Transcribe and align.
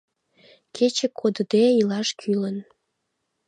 Кече 0.75 1.07
кодыде 1.19 1.63
илаш 1.79 2.09
кӱлын. 2.19 2.57